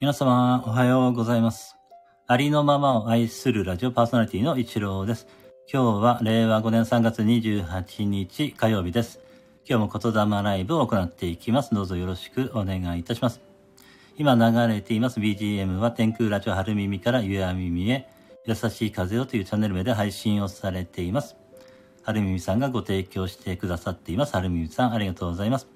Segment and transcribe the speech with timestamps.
[0.00, 1.76] 皆様、おはようございます。
[2.28, 5.26] ありのままを愛するラジオパーソナリティの一郎です。
[5.72, 9.18] 今日は令和5年3月28日火曜日です。
[9.68, 11.74] 今日も言霊ライブを行っていきます。
[11.74, 13.40] どうぞよろしくお願いいたします。
[14.16, 18.08] 今流れています BGM は天空ラジオ春耳から夕闇耳へ
[18.46, 21.34] 優しい風をというチャンネル名で配信をされています。
[22.04, 24.32] 春耳さんがご提供してくださっています。
[24.34, 25.66] 春耳さん、ありがとうございます。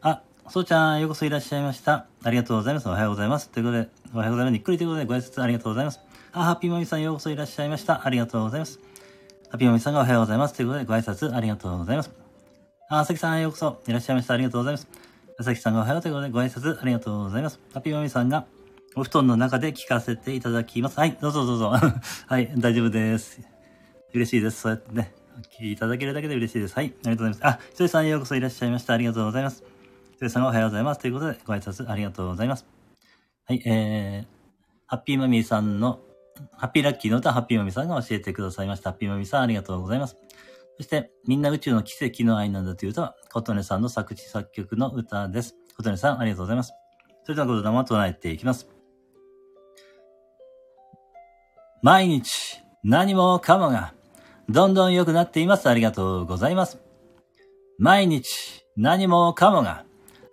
[0.00, 2.06] あ、そうちゃん、ようこそいらっしゃいました。
[2.22, 2.88] ありがとうございます。
[2.88, 3.48] おはようございます。
[3.48, 4.52] ということで、おはようございます。
[4.52, 6.00] にっくりということで、ご挨拶ありがとうございます。
[6.32, 8.06] あ、ハッピーマミさん、ようこそいらっしゃいました。
[8.06, 8.78] ありがとうございます。
[9.50, 10.54] ハッピーマミさんがおはようございます。
[10.54, 12.10] ということで、ご挨拶ありがとうございます。
[12.90, 14.34] あ、あさきさん、ようこそいらっしゃいました。
[14.34, 14.88] ありがとうございます。
[15.38, 17.58] あさきさんがおはようということで、ご挨拶ありがとうございます。
[17.72, 18.44] ハッピーマミさんが、
[18.96, 20.98] お布団の中で聞かせていただきます。
[20.98, 21.72] はい、どうぞどうぞ。
[22.28, 23.40] はい、大丈夫です。
[24.12, 24.60] 嬉しいです。
[24.60, 26.74] そうやってね、お聞きいただけるだけで嬉しいです。
[26.74, 27.56] はい、ありがとうございます。
[27.56, 28.92] あ、ひとりさんようこそいらっしゃいました。
[28.92, 29.73] ありがとうございます。
[30.14, 31.00] ひとりさんおはようございます。
[31.00, 32.64] ということで、ご挨拶ありがとうございます。
[33.46, 34.26] はい、えー、
[34.86, 35.98] ハッピーマミーさんの、
[36.56, 38.90] ハッピーラッキーの歌、ハッピーマミーさんが教えてくださいました。
[38.90, 40.16] ハッピーマミーさん、ありがとうございます。
[40.76, 45.56] そして、みんな宇宙の奇跡の愛なんだという歌は、琴音さんの作詞作曲の歌です。
[45.76, 46.72] 琴音さん、ありがとうございます。
[47.24, 48.68] それでは、言霊を唱えていきます。
[51.82, 53.94] 毎日、何もかもが、
[54.48, 55.68] どんどん良くなっています。
[55.68, 56.80] ありがとうございます。
[57.78, 59.84] 毎日、何もかもが、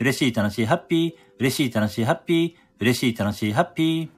[0.00, 1.12] 嬉しい、楽しい、ハッピー。
[1.38, 2.54] 嬉しい、楽しい、ハッピー。
[2.80, 4.08] 嬉しい、楽しい、ハッピー。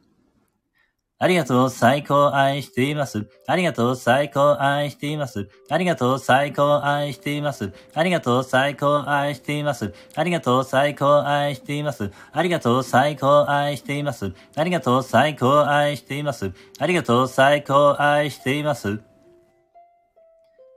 [1.20, 3.26] ありがとう、最高愛しています。
[3.48, 5.48] ありがとう、最高愛しています。
[5.68, 7.72] ありがとう、最高愛しています。
[7.84, 9.92] ありがとう、最高愛しています。
[10.14, 12.12] ありがとう、最高愛しています。
[12.24, 14.32] ありがとう、最高愛しています。
[14.56, 16.52] ありがとう、最高愛しています。
[16.78, 19.00] ありがとう、最高愛しています。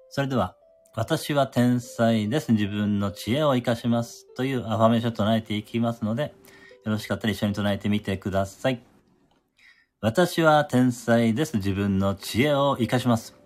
[0.10, 0.56] それでは、
[0.94, 2.52] 私は天才です。
[2.52, 4.28] 自分の知恵を活かします。
[4.36, 6.34] というアファメーションを唱えていきますので、
[6.84, 8.84] よろしかったら一緒に唱えてみてください。
[10.02, 11.56] 私は天才です。
[11.56, 13.38] 自分の知恵を活かします。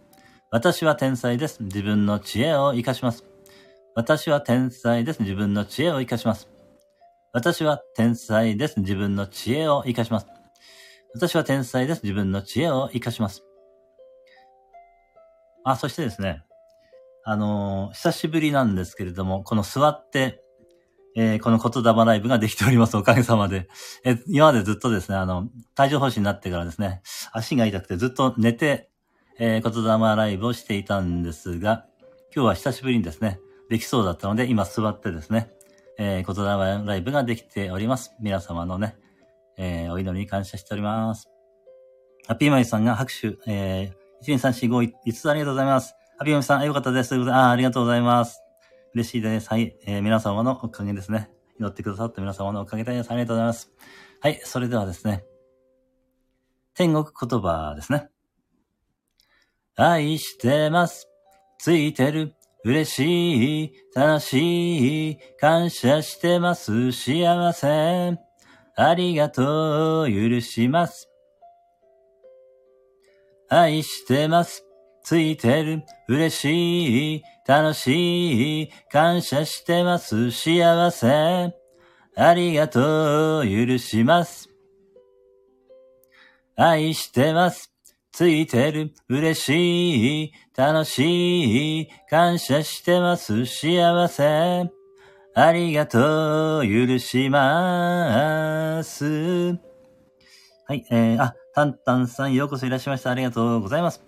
[0.50, 1.62] 私は天才です。
[1.62, 3.24] 自分の知恵を活かします。
[3.94, 5.22] 私は天才です。
[5.22, 6.50] 自分の知恵を活かします。
[7.32, 8.80] 私は天才です。
[8.80, 10.26] 自分の知恵を活かします。
[11.14, 12.02] 私は天才です。
[12.02, 13.44] 自分の知恵を活かします。
[15.64, 16.42] あ、そしてですね、
[17.28, 20.44] あのー久しぶりなんですけれども、この座って、
[21.16, 22.96] えーこの言霊ライブができております。
[22.98, 23.68] おかげさまで。
[24.04, 25.50] え、今までずっとですね、あの、
[25.80, 27.02] 帯状疱疹になってからですね、
[27.34, 28.92] 足が痛くてずっと寝て、
[29.40, 31.88] えー言霊ライブをしていたんですが、
[32.34, 33.40] 今日は久しぶりにですね、
[33.72, 35.50] できそうだったので、今座ってですね、
[35.98, 38.14] えー言霊ライブができております。
[38.22, 38.98] 皆様のね、
[39.58, 41.28] えーお祈りに感謝しております。
[42.28, 45.96] ハッピーマイさんが拍手、えー、1、2、3、4、5、5つありがとうございます。
[46.18, 47.10] ハッピーマイさん、よかったです。
[47.10, 48.42] ということで、あありがとうございます。
[48.94, 49.50] 嬉しいです。
[49.50, 49.76] はい。
[49.86, 51.30] えー皆様のおかげですね。
[51.60, 53.12] 祈ってくださった皆様のおかげです。
[53.12, 53.70] ありがとうございます。
[54.22, 54.40] はい。
[54.46, 55.26] それではですね。
[56.74, 58.08] 天国言葉ですね。
[59.76, 61.10] 愛してます。
[61.60, 62.34] ついてる。
[62.64, 63.74] 嬉しい。
[63.94, 65.18] 楽しい。
[65.38, 66.94] 感謝してます。
[66.94, 68.18] 幸せ。
[68.78, 70.08] ありがとう。
[70.10, 71.10] 許します。
[73.50, 74.65] 愛してます。
[75.06, 75.84] ついてる。
[76.08, 77.24] 嬉しい。
[77.48, 78.72] 楽しい。
[78.92, 80.32] 感謝してます。
[80.32, 81.56] 幸せ。
[82.18, 83.44] ありがとう。
[83.44, 84.50] 許します。
[86.56, 87.72] 愛してます。
[88.12, 88.96] ついてる。
[89.08, 90.34] 嬉しい。
[90.58, 91.90] 楽しい。
[92.10, 93.46] 感謝してます。
[93.46, 94.72] 幸せ。
[95.36, 96.64] ありがとう。
[96.64, 99.60] 許します。
[100.68, 103.12] はい、えー、あ、タンタンさんようこそいらっしゃいました。
[103.12, 104.05] ありがとうございます。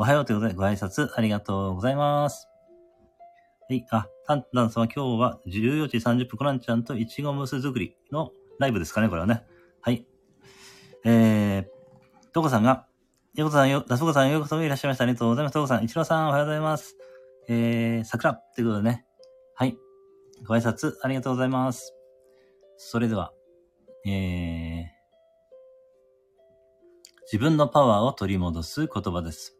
[0.00, 2.48] おはようということでご挨拶ありがとうございます。
[3.68, 9.44] はい、あ、タンタンさんは今日は14時30分、コナンちゃんといちごムース作りのライブですかね、これはね。
[9.82, 10.06] はい。
[11.04, 12.86] えー、トコさんが、
[13.34, 15.04] よこさんよ、ラスコさんようこそいらっしゃいました。
[15.04, 15.52] ありがとうございます。
[15.52, 16.96] トコさん、イチローさんおはようございます。
[17.50, 19.04] えー、桜ということでね。
[19.54, 19.76] はい。
[20.46, 21.94] ご挨拶ありがとうございます。
[22.78, 23.34] それでは、
[24.06, 24.86] えー、
[27.30, 29.59] 自分のパワーを取り戻す言葉です。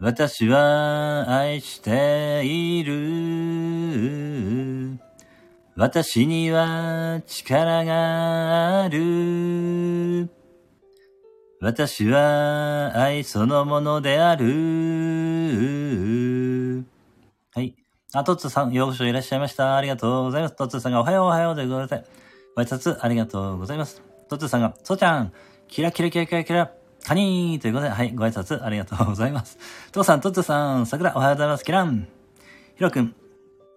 [0.00, 2.96] 私は愛している。
[5.74, 10.30] 私には力がある。
[11.60, 14.44] 私は愛そのものである。
[17.52, 17.74] はい。
[18.12, 19.74] あ、トッツさん、ようこそいらっしゃいました。
[19.76, 20.54] ありがとうございます。
[20.54, 22.10] トッツさんがおはようおはようでございます。
[22.54, 24.00] ご挨拶ありがとうございます。
[24.28, 25.32] トッツさんが、そうちゃん、
[25.66, 26.70] キラキラキラキラキラ、
[27.08, 29.56] カニーということで、はい、ご挨拶ありがとうございます。
[29.92, 31.64] トッツさん、トッツさん、桜おはようございます。
[31.64, 32.06] キラン。
[32.76, 33.16] ヒロくん、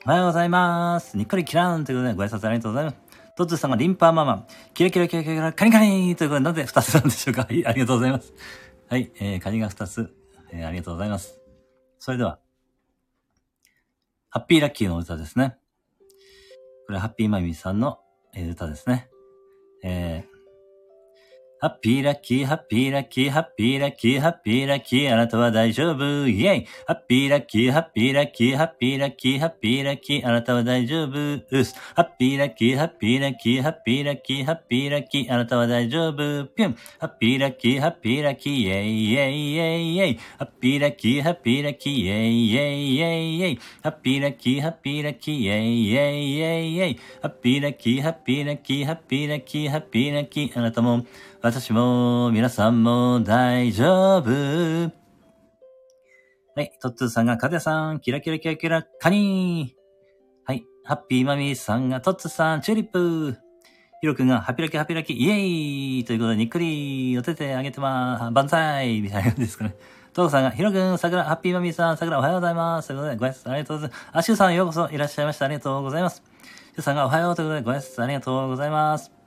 [0.06, 1.16] おはようございます。
[1.16, 2.98] にっこりキランということで、ご挨拶ありがとうございます。
[3.38, 7.44] トッツさんがリンパーママ、キラキラキラキラカニカニということで、なぜ二つなんでしょうか？
[7.44, 8.34] はい、ありがとうございます。
[8.90, 10.14] はい、えー、カニが二つ、
[10.52, 11.40] えー、ありがとうございます。
[12.00, 12.38] それでは、
[14.30, 15.56] ハッピーラッキーの歌ですね。
[16.86, 18.02] これハッピーマミーさんの
[18.36, 19.08] 歌ですね。
[19.84, 20.31] えー、
[21.62, 31.76] ハッピーラッキー、ハッピーラッキー、ハッピーラッキー、ハッピーラッキー、あなたは大丈夫、イェイハッピーラッキー、ハッピーラッキー、ハッピーラッキー、ハッピーラッキー、あなたは大丈夫、うす。
[31.94, 36.16] ハッピーラッキー、ハッピーラッキー、ハッピーラッキー、ハッピーラッキー、あなたは大丈夫、
[36.48, 36.76] ピュン。
[36.98, 40.20] ハッピーラッキー、ハッピーラッキー、イェイイェイイェイイェイ。
[40.40, 43.60] ハッピーラッキー、ハッピーラッキー、イェイイェイイェイイェイ。
[43.84, 47.00] ハッピーラッキー、ハッピーラッキー、イェイイェイイェイイェイ。
[47.22, 51.06] ハッピーラッキー、ハッピーラッキー、ハッピーラッキー、ハッピーラッキー、あなたも、
[51.52, 54.32] 私も、皆さんも大丈夫。
[56.56, 59.82] はい、トッツーさんが、カテさん、キラキラキラキラ、カニー。
[60.46, 63.36] はい、ハッピーマミーさんが、トッツーさん、チューリップ。
[64.00, 68.32] ヒロくんが、ハピラキハピラキ、イエーイということで、にっくり、お手手あげてまーす。
[68.32, 69.76] 万歳みたいな感じですかね。
[70.14, 72.88] トーさんが、ヒロくん、桜、ハッピーマミーさん、桜おはようございます。
[72.88, 74.10] ということで、ご挨拶ありがとうございます。
[74.14, 75.48] あ、シュウさんようこそいらっしゃいました。
[75.48, 76.24] ありがとうございます。
[76.72, 79.21] シュウさんがおはようということで、ご挨拶ありがとうございます。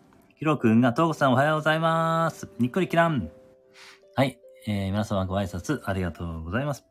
[0.45, 2.47] ヒロくんが、トーコさんおはようございます。
[2.59, 3.31] にっくりきらん。
[4.15, 4.39] はい。
[4.67, 6.85] えー、皆様ご挨拶ありがとうございます。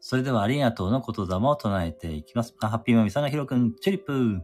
[0.00, 2.54] それではありがとうの言霊を唱えていきます。
[2.62, 4.40] あ、ハッピーマミさんがヒロくん、チュリップ。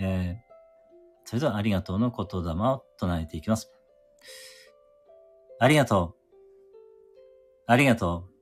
[0.00, 0.42] えー、
[1.26, 3.70] それではありがとうの言霊を唱えていきます。
[5.60, 6.20] ありがとう。
[7.66, 8.32] ありがとう。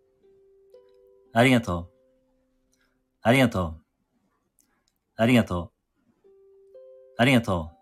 [1.32, 1.90] ありがとう。
[3.20, 3.82] ありがとう。
[5.16, 5.72] ありがとう。
[7.18, 7.81] ありがとう。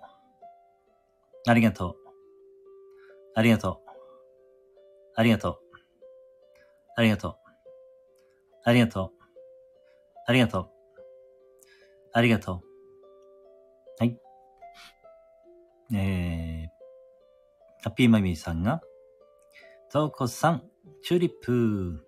[1.47, 1.95] ありがとう。
[3.33, 3.91] ありがとう。
[5.15, 5.57] ありがとう。
[6.95, 7.35] ありがとう。
[8.63, 9.11] ありがとう。
[10.27, 10.69] ありがとう。
[12.13, 12.61] ありがとう。
[13.99, 14.19] はい。
[15.93, 16.69] えー、
[17.83, 18.81] ハッピーマミーさんが、
[19.91, 20.63] トーコさん、
[21.01, 22.05] チューリップ。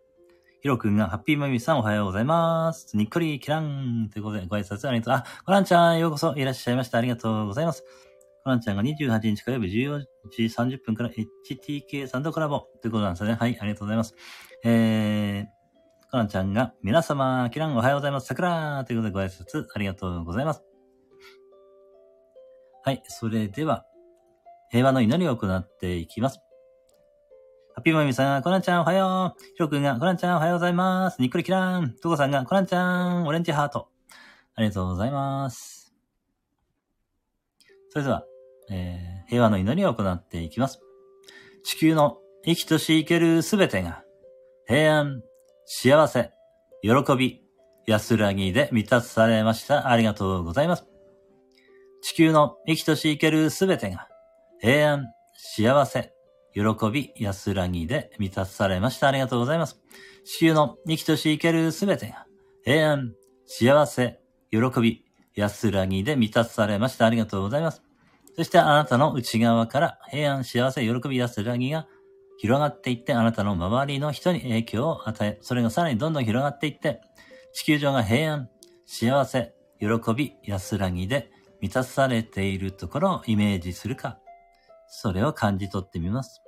[0.62, 2.96] ヒロくんが、ハッピーマミーさんおはようございます。
[2.96, 5.14] にっこりキランということで、ご挨拶ありがとう。
[5.16, 7.00] あ、コランちゃん、ようこそいらっしゃいました。
[7.00, 7.84] ありがとうございます。
[8.44, 13.36] コナンちゃんが28日火曜日14時30分から HTK さんとコラボということなんですね。
[13.36, 14.16] はい、ありがとうございます。
[14.66, 18.28] えー、コナンちゃんが皆様、キランおはようございます。
[18.28, 20.64] 桜ということでご挨拶ありがとうございます。
[22.84, 23.86] はい、それでは、
[24.70, 26.42] 平和の祈りを行っていきます。
[27.76, 29.44] ハッピーマミさんが、コナンちゃんおはよう。
[29.54, 31.22] ヒロくんが、コナンちゃんおはようございます。
[31.22, 31.96] にっくりキラン。
[32.02, 33.88] トコさんが、コナンちゃん、オレンジハート。
[34.56, 35.96] ありがとうございます。
[37.90, 38.26] それでは、
[38.74, 40.82] えー、平和の祈りを行っていきます。
[41.64, 44.04] 地球の生きとし生けるすべてが、
[44.68, 45.22] 平安、
[45.66, 46.32] 幸せ、
[46.82, 47.42] 喜び、
[47.86, 49.90] 安らぎで満たされました。
[49.90, 50.88] ありがとうございます。
[52.02, 54.08] 地球の生きとし生けるすべてが、
[54.60, 56.14] 平安、幸せ、
[56.54, 56.62] 喜
[56.92, 59.08] び、安らぎで満たされました。
[59.08, 59.80] ありがとうございます。
[60.26, 62.26] 地球の生きとし生けるすべてが、
[62.64, 63.14] 平安、
[63.46, 64.20] 幸せ、
[64.52, 67.06] 喜び、安らぎで満たされました。
[67.06, 67.84] ありがとうございます。
[68.36, 71.88] そしてあなたの内側から平安、幸せ、喜び、安らぎが
[72.38, 77.02] 広がっていって、あなたの周りの人に影響を与え、それがさらにどんどん広がっていって、
[77.54, 78.50] 地球上が平安、
[78.86, 84.20] 幸せ、喜び、安らぎで満たされているところをイメージするか、
[84.88, 86.42] それを感じ取ってみます。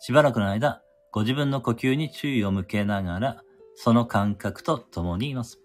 [0.00, 3.42] しばらくの間、ご自分の呼吸に注意を向けながら、
[3.74, 5.60] その感覚と共にいます。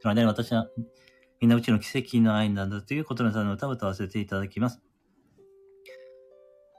[0.00, 0.68] その間に私は、
[1.40, 4.80] みんなうちの奇跡の愛なんだということのさんの歌を歌わせていただきます。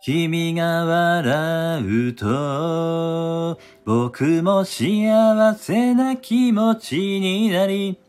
[0.04, 8.00] 君が笑うと、僕も幸せな気持ちになり、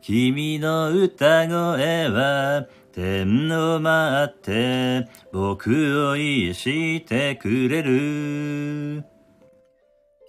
[0.00, 9.04] 君の歌声は天を待って僕を癒してくれる。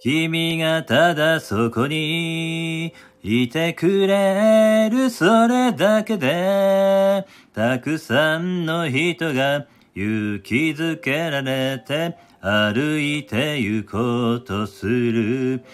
[0.02, 15.64] 君がただそこにいてくれるそれだけでたくさんの人が勇気づけられて歩いて行こうとする。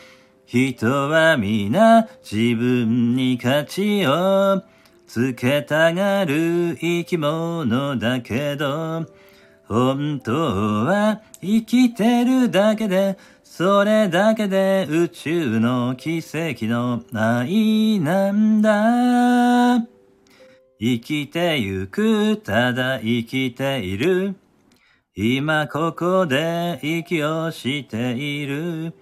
[0.44, 4.62] 人は皆自分に価値を
[5.06, 9.06] つけたがる生き物だけど、
[9.66, 10.32] 本当
[10.86, 13.18] は生きてるだけで、
[13.58, 19.84] それだけで宇宙の奇跡の愛なんだ。
[20.78, 24.36] 生きてゆく、ただ生きている。
[25.16, 28.94] 今ここで息をしている。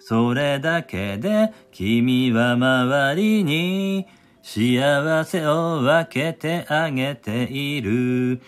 [0.00, 4.08] それだけで君は周りに
[4.42, 8.42] 幸せを分けてあげている。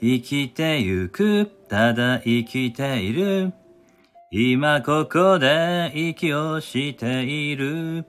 [0.00, 3.52] 生きてゆく、ただ生きている。
[4.30, 8.04] 今ここで息をしている。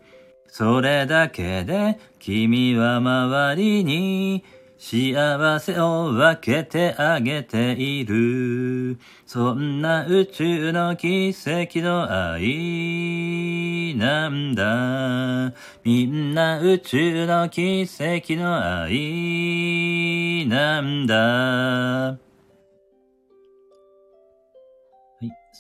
[0.48, 4.44] それだけで君は周りに
[4.78, 9.00] 幸せを分けてあげている。
[9.26, 15.54] そんな宇宙の奇跡の愛なんだ。
[15.86, 22.29] みんな宇宙の奇跡の愛なんだ。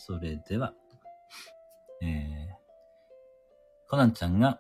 [0.10, 0.74] それでは、
[2.02, 2.10] えー、
[3.90, 4.60] コナンちゃんが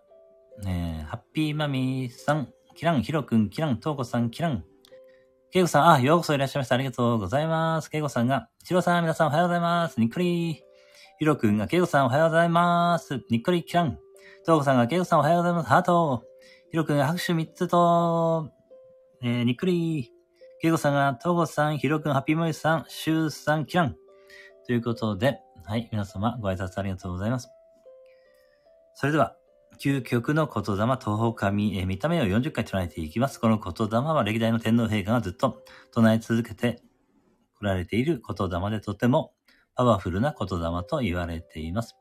[0.65, 4.63] えー、ハッピーマミーさん、キラン、ヒロくん、キラン、トーコさん、キラン。
[5.51, 6.75] ケイゴさん、あ、ようこそいらっしゃいました。
[6.75, 7.89] ありがとうございます。
[7.89, 9.99] ケイゴさんが、シロさん、皆さんおはようございます。
[9.99, 10.63] にっくり。
[11.17, 13.21] ヒロくんが、ケイゴさんおはようございます。
[13.29, 13.97] にっくり、キラン。
[14.45, 15.69] トーコさんが、ケイゴさんおはようございます。
[15.69, 16.23] ハート。
[16.71, 18.51] ヒロくんが拍手3つと、
[19.23, 20.11] えー、にっくり。
[20.61, 23.95] ケイゴさんが、トーコさん、ヒロくん、ハッピーマミーさん、シューさん、キラン。
[24.69, 27.49] ということで、はい、皆様ご挨拶ありがとうございます。
[28.93, 29.35] それでは、
[29.83, 33.39] 究極の言霊、東方神、え見た目を40回唱えていきます。
[33.39, 36.83] この言霊は歴代の天皇陛下がずっと唱え続けて
[37.57, 39.33] 来られている言霊でとても
[39.73, 41.95] パワフルな言霊と言われています。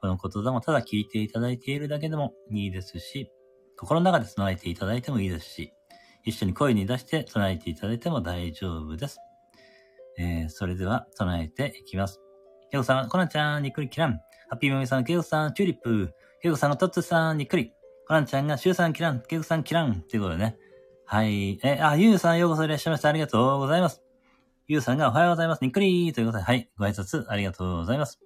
[0.00, 3.32] この言霊をただ聞いていただいているだけでもいいですし、
[3.76, 5.72] 心の中で唱えていただいてもいいですし、
[6.22, 9.18] 一緒に声に出して唱えていただいても大丈夫です。
[10.18, 12.20] えー、それでは唱えていきます。
[12.70, 14.20] ケゴさん、コナちゃん、にっくりキラン。
[14.48, 16.12] ハッピーメミさん、ケゴさん、チューリップ。
[16.40, 17.72] ケイコさんがトッツさんにっくり。
[18.06, 19.92] コランちゃんがシュウさんキラン、ケイコさんキラン。
[19.92, 20.56] っていうことでね。
[21.04, 21.58] はい。
[21.64, 23.08] え、あ、ユウさんようこそいらっしゃいました。
[23.08, 24.02] ありがとうございます。
[24.68, 25.62] ユウさんがおはようございます。
[25.62, 26.70] にっくりということで、はい。
[26.78, 28.20] ご挨拶ありがとうございます。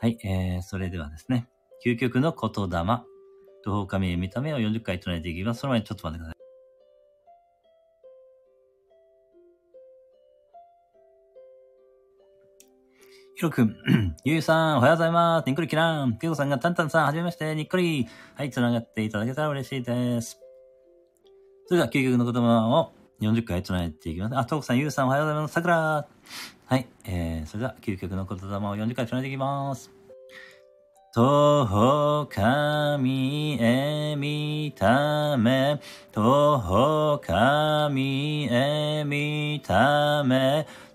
[0.00, 0.18] はい。
[0.22, 1.48] えー、それではですね。
[1.84, 3.02] 究極の言霊。
[3.64, 5.60] 東方神見た目を40回唱えていきます。
[5.60, 6.45] その前にちょっと待ってください。
[13.36, 13.76] ひろくん、
[14.24, 15.46] ゆうさん、おはようございます。
[15.46, 16.16] にっくりきらん。
[16.16, 18.08] けいこさんがたんたんさん、はじめまして、にっくり。
[18.34, 20.40] はい、繋がっていただけたら嬉しいです。
[21.66, 24.38] それでは、究極の言葉を40回唱えていきます。
[24.38, 25.52] あ、とうこさん、ゆうさん、おはようございます。
[25.52, 26.06] さくら。
[26.64, 29.96] はい、えー、それでは、究極の言霊を40回唱えていきます。
[31.16, 35.80] とほかみえみため、
[36.12, 40.66] とほかみえみため、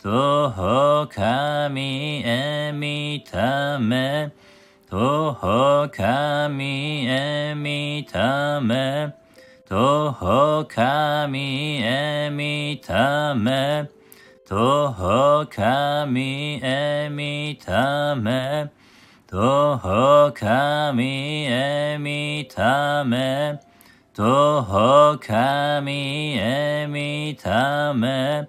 [0.00, 4.30] 徒か神え見ため
[4.88, 9.12] 徒か神え見ため
[9.68, 10.14] 徒
[10.68, 13.90] か神え見ため
[14.46, 18.70] 徒か神え見ため
[19.26, 23.58] 徒か神え見ため
[24.14, 28.48] 徒か神え見ため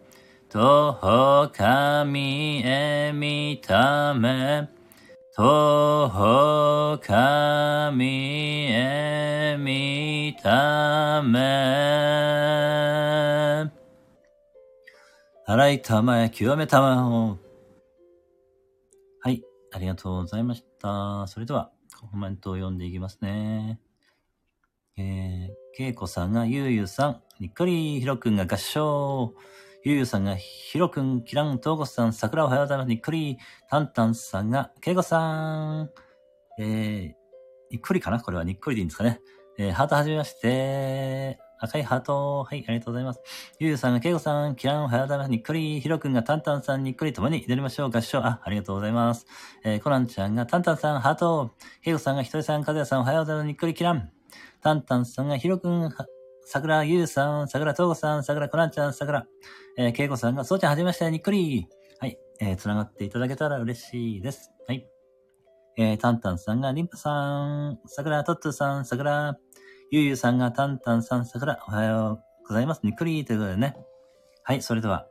[0.51, 4.67] とほかみえみため、
[5.33, 11.39] とほかみえみため。
[15.45, 17.37] 洗いたまえ、極めたまを。
[19.21, 21.27] はい、ありがとうございました。
[21.27, 21.71] それでは、
[22.11, 23.79] コメントを読んでいきますね。
[24.97, 29.33] えー、けいこさんがゆうゆうさん、にっこりひろくんが合唱。
[29.83, 32.87] ゆうゆうさんがひろくん、きらん、とうこさん、桜おはようございます。
[32.87, 35.89] にっこり、たんたんさんが、けいこさん。
[36.59, 37.13] えー、
[37.71, 38.19] にっこりかな？
[38.19, 39.21] これはにっこりでいいんですかね。
[39.57, 41.39] えー、ハートはじめまして。
[41.59, 42.43] 赤いハート。
[42.43, 43.21] はい、ありがとうございます。
[43.57, 45.31] ゆうゆうさんが、けいこさん、きらん、おはようございます。
[45.31, 47.89] にっこり、ひろくんが、たんたんさん、にっこりともに祈りましょう。
[47.89, 48.19] 合唱。
[48.19, 49.25] あ、ありがとうございます。
[49.63, 51.53] えー、コナンちゃんが、たんたんさん、ハート。
[51.83, 53.47] けいこさんが、ひとりさん、かずやさん、おはようございます。
[53.47, 54.11] にっこり、きらん。
[54.61, 56.05] たんたんさんが、ひろくん、は
[56.45, 59.25] 桜ゆうさん、桜とうこさん、桜コナンちゃん、桜、
[59.77, 61.67] えー、けいこさんが、そうちゃんはじめまして、にっこり。
[61.99, 64.51] はい、えー、つながっていただけたら嬉しいです。
[64.67, 64.85] はい。
[65.77, 69.37] えー、たんたんさんが、りんぱさん、桜とっつーさん、桜、
[69.91, 72.81] ゆうゆうさんが、たんたんさん、桜、おはようございます。
[72.83, 73.75] にっこりということでね。
[74.43, 75.07] はい、それでは。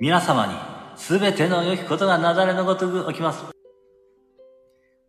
[0.00, 0.54] 皆様に、
[0.96, 3.44] すべての良きことがなだれのごとく起きます。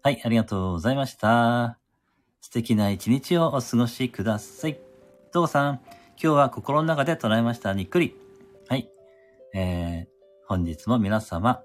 [0.01, 1.82] はい、ありがとうございました。
[2.43, 4.77] 素敵な一日をお過ごしください。
[5.31, 5.79] とうさん、
[6.21, 7.73] 今日は心の中で捉えました。
[7.73, 8.17] にっくり。
[8.67, 8.91] はい。
[9.53, 10.05] えー、
[10.45, 11.63] 本日も皆様、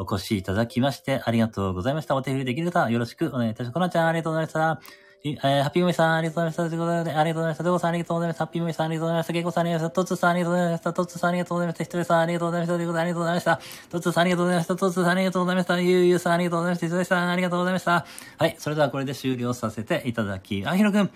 [0.00, 2.16] お越しいただきましてありがとうございました。
[2.16, 3.74] お手振りできる方、よろしくお願いいたします。
[3.74, 4.80] こなちゃん、ありがとうございました。
[5.24, 7.18] えー、ハッピーモミさん、ありがとうございました。
[7.20, 7.62] ありがとうございました。
[7.62, 8.44] どうさん、ありがとうございました。
[8.44, 9.32] ハッピーモミさん、ありがとうございました。
[9.32, 10.02] ゲコさん、ありがとうございました。
[10.02, 10.92] トツさん、ありがとうございました。
[10.92, 11.84] トツさん、ありがとうございました。
[11.84, 12.74] ひとりさん、ありがとうございました。
[12.74, 13.60] ということで、ありがとうございました。
[13.90, 14.76] トツさん、ありがとうございました。
[14.76, 15.80] トツさん、ありがとうございました。
[15.80, 16.86] ゆうゆうさん、ありがとうございました。
[16.86, 18.06] ひとりさん、ありがとうございました。
[18.38, 21.10] はい、それではこれで終了させていただき、あ、ひろくん、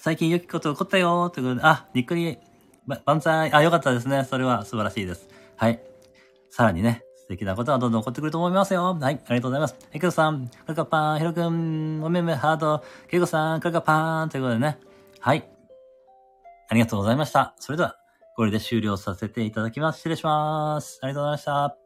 [0.00, 2.38] 最近良きこと起こったよということで、あ、にっくり、
[2.86, 3.52] ば、万歳。
[3.52, 4.24] あ、よかったですね。
[4.24, 5.28] それは素晴らしいです。
[5.56, 5.80] はい。
[6.50, 8.98] さらにね、素敵なことはどんどん起こってくると思いますよ。
[9.00, 9.74] はい、ありがとうございます。
[9.74, 14.78] はい、けどさん、カカパーン、ひろくん、おめめハート、けいこさん、カカパーンということでね。
[15.20, 15.48] はい。
[16.68, 17.54] ありがとうございました。
[17.58, 17.96] それでは、
[18.36, 19.98] これで終了させていただきます。
[20.00, 20.98] 失礼します。
[21.02, 21.83] ありがとうございました。